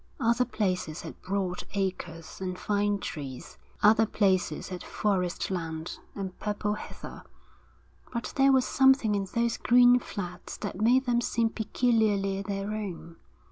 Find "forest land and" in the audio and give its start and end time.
4.83-6.35